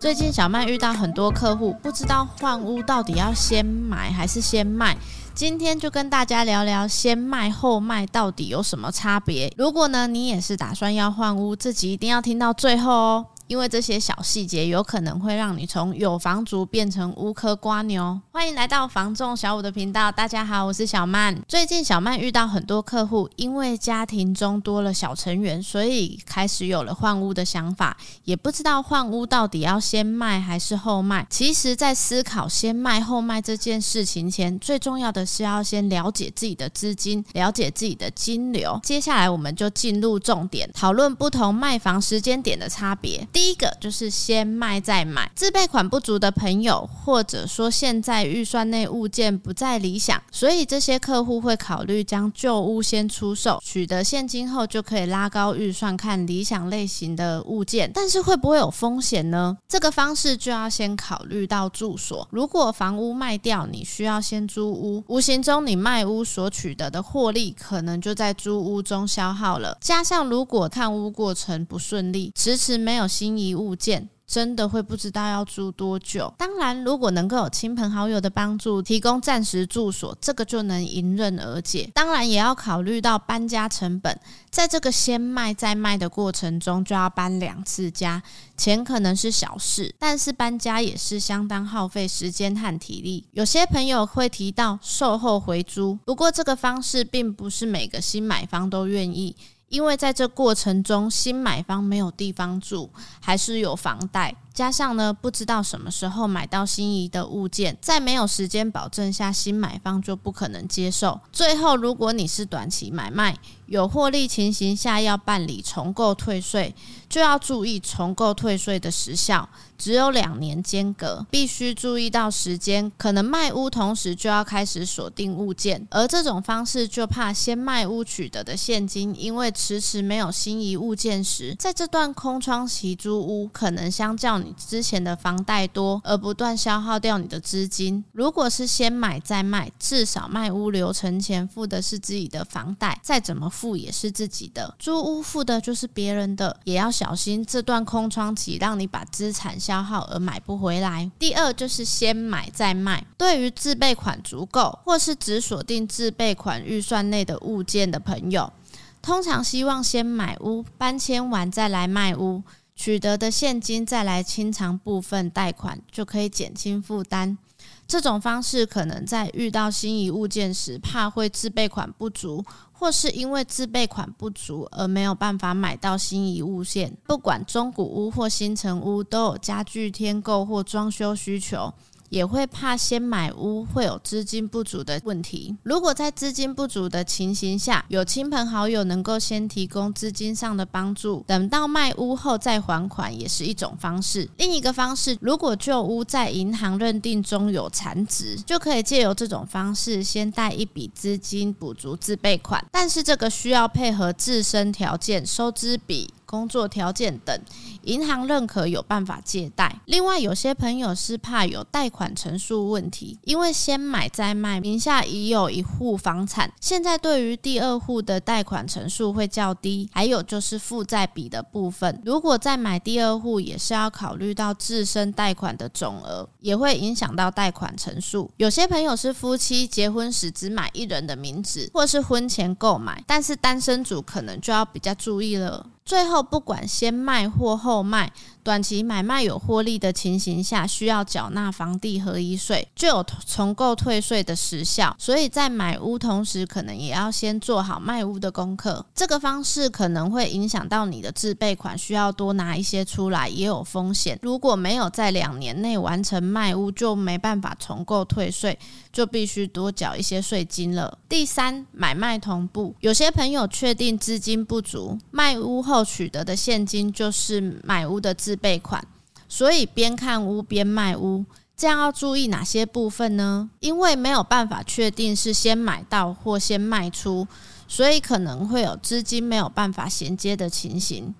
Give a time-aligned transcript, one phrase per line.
[0.00, 4.96] 最近小曼遇到很多客户，不知道换屋到底要先买还是先卖。
[5.32, 9.52] 今天就跟大家聊聊先卖后卖到底有什么差别。
[9.56, 13.26] 如果呢，你也是打算要换屋，自己一定要听到最后哦。
[13.52, 18.18] 因为这些小细节有可能会让你从有房族变成乌科瓜牛。
[18.30, 21.38] 欢迎来到房仲小五的频道，大家好，我是小曼。
[21.46, 27.94] 最近小曼遇到很多客户，因为家庭中多了小成员，所以开始有了换屋的想法，
[28.24, 31.26] 也不知道换屋到底要先卖还是后卖。
[31.28, 38.80] 其实，在思考先卖后卖这件事情前，最重要的是要先了解自己的资金，了解自己的金流。
[38.82, 43.28] 接下来，我们就进入重点，讨论不同卖房时间点的差别。
[43.30, 57.90] 第第一个就是先卖再买，自备款不足的朋友，或者说现在预算内物件不再理想，所以这些客户会考虑将旧屋先出售，取得现金后就可以拉高预算看理想类型的物件。
[57.92, 59.58] 但是会不会有风险呢？
[59.66, 62.28] 这个方式就要先考虑到住所。
[62.30, 69.76] 如果房屋卖掉，你需要先租屋，无形中你卖屋所取得的获利可能就在租屋中消耗了。
[69.80, 73.72] 加上如果看屋过程不顺利，迟迟没有新心仪物。
[73.74, 76.32] 件真的会不知道要住多久。
[76.38, 81.90] 当然，如果能够有亲朋好友的帮助，提供暂时住所，这个就能迎刃而解。
[81.92, 88.22] 当然，也要考虑到搬家成本，在这个先卖再卖的过程中，就要搬两次家，
[88.56, 93.26] 钱可能是小事，但是搬家也是相当耗费时间和体力。
[93.32, 99.36] 有些朋友会提到售后回租，不过这个方式并不是每个新买方都愿意。
[99.72, 111.18] 因为在这过程中，新买方没有地方住，还是有房贷，加上呢，不知道什么时候买到心仪的物件，在没有时间保证下，新买方就不可能接受。
[111.32, 113.34] 最后，如果你是短期买卖，
[113.64, 116.74] 有获利情形下要办理重购退税，
[117.08, 119.48] 就要注意重购退税的时效。
[119.82, 138.04] 只有两年间隔，必须注意到时间，可能卖屋同时就要开始锁定物件，而这种方式就怕先卖屋取得的现金，因为迟迟没有心仪物件时，在这段空窗期租屋，可能相较你之前的房贷多，而不断消耗掉你的资金。
[138.12, 149.71] 如果是先买再卖，至少卖屋流程前付的是自己的房贷，再怎么付也是自己的，租屋付的就是别人的，也要小心这段空窗期让你把资产消。
[149.72, 151.10] 消耗而买不回来。
[151.18, 153.02] 第二就是先买再卖。
[153.16, 158.52] 对于自备款足够或是只锁定自备款预算内的物件的朋友，
[159.00, 162.42] 通常希望先买屋，搬迁完再来卖屋，
[162.74, 167.38] 取得的现金再来清偿部分贷款，就可以减轻负担。
[167.86, 172.44] 这种方式可能在遇到心仪物件时，怕会自备款不足。
[172.72, 181.72] 或是因为自备款不足而没有办法买到心仪物件，不管中古屋或新城屋，都有家具添购或装修需求。
[182.12, 185.56] 也会怕先买屋会有资金不足的问题。
[185.62, 194.28] 如果在资金不足的情形下，有亲朋好友能够先提供资金上的帮助，等到卖屋后再还款，也是一种方式。
[194.36, 206.12] 另一个方式，如果旧屋在银行认定中有残值，就可以借由这种方式先贷一笔资金补足自备款，但是这个需要配合自身条件、收支比。
[206.32, 207.38] 工作条件等，
[207.82, 209.78] 银行认可有办法借贷。
[209.84, 219.90] 另外，有些朋友是怕有贷款成数问题，因为先买再卖，名下已有一户房产，现在对于第二户的贷款成数会较低。
[219.92, 228.30] 还有就是负债比的部分，如果再买第二户，也是要考虑到自身贷款的总额，也会影响到贷款成数。
[228.38, 235.66] 有些朋友是夫妻结婚时只买一人的名字，或是婚前购买，但是单身组可能就要比较注意了。
[235.84, 244.96] 最后，不管先卖或后卖，短期买卖有获利的情形下，需要缴纳房地合一税，就有重购退税的时效。
[244.98, 248.84] 所以在买屋同时，可能也要先做好卖屋的功课。
[248.94, 254.18] 这个方式可能会影响到你的自备款，需要多拿一些出来，也有风险。
[254.22, 258.58] 如果没有在两年内完成卖屋，就没办法重购退税，
[258.92, 260.98] 就必须多缴一些税金了。
[261.08, 265.82] 第三，买卖同步，有些朋友确定资金不足，卖屋后。
[265.92, 268.82] 取得的现金就是买屋的资自备款，
[269.28, 271.22] 所以边看屋边卖屋，
[271.54, 273.50] 这样要注意哪些部分呢？
[273.60, 277.28] 因为没有办法确定是先买到或先卖出，
[277.68, 281.14] 所以可能会有资金没有办法衔接的情形。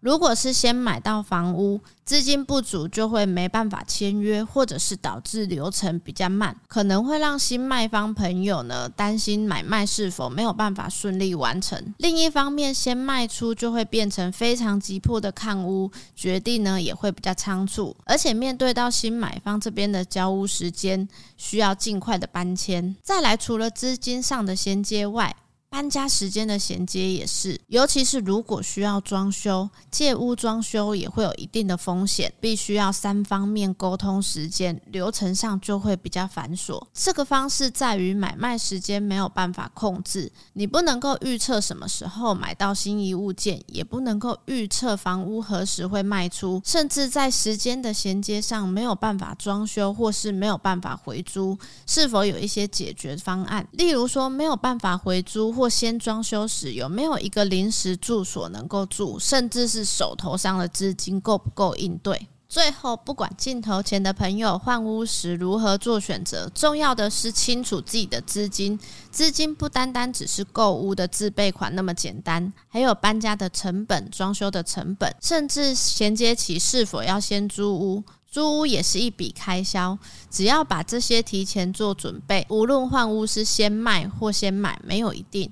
[0.00, 11.94] 如果是先买到房屋，资金不足就会没办法签约，或者是导致流程比较慢，可能会让新卖方朋友呢担心买卖是否没有办法顺利完成。
[11.98, 22.94] 另一方面，先卖出就会变成非常急迫的看屋决定呢，也会比较仓促，而且面对到新买方这边的交屋时间，需要尽快的搬迁。
[23.02, 25.34] 再来，除了资金上的衔接外，
[25.70, 36.82] 搬家时间的衔接也是，尤其是如果需要装修，借屋装修也会有一定的风险，必须要三方面沟通时间，流程上就会比较繁琐。
[36.94, 51.56] 这个方式在于买卖时间没有办法控制，你不能够预测什么时候买到心仪物件，也不能够预测房屋何时会卖出，甚至在时间的衔接上没有办法装修，或是没有办法回租，
[51.86, 53.68] 是否有一些解决方案？
[53.72, 55.57] 例如说没有办法回租。
[55.58, 62.28] 或先装修时有没有一个临时住所能够住，甚至是手头上的资金够不够应对？
[62.48, 68.78] 最后，不管镜头前的朋友换屋时如何做选择，重要的是清楚自己的资金。
[69.10, 78.04] 资金不单单只是购屋的自备款那么简单，还有搬家的成本、装修的成本，甚至衔接起是否要先租屋。
[78.30, 79.98] 租屋也是一笔开销，
[80.30, 85.50] 只要把这些提前做准备，无论换屋是先卖或先买，没有一定，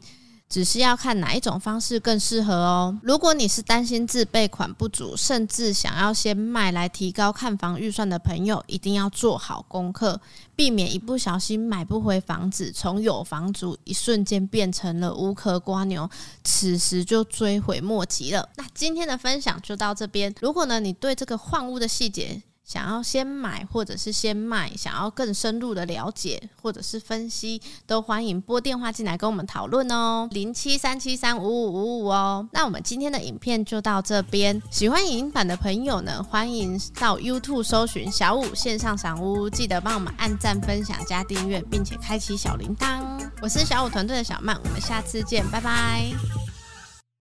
[0.48, 2.96] 只是要看哪一种方式更适合哦。
[3.02, 10.20] 如果你是担心自备款不足，甚至想要先卖来提高看房预算的朋友，一定要做好功课，
[10.54, 16.08] 避免一不小心买不回房子，从有房族一瞬间变成了无壳蜗牛，
[16.44, 18.48] 此时就追悔莫及了。
[18.56, 20.32] 那今天的分享就到这边。
[20.40, 32.46] 如果呢，你对这个换屋的细节，想要先买或者是先卖，想要更深入的了解或者是分析，都欢迎拨电话进来跟我们讨论哦，零七三七三五五五五哦。
[32.52, 43.04] 那我们今天的影片就到这边，喜欢影音版的朋友呢，欢迎到 YouTube 搜寻小武线上赏屋，记得帮我们按赞、分享、加订阅，并且开启小铃铛。
[43.40, 46.45] 我是小武团队的小曼，我们下次见，拜拜。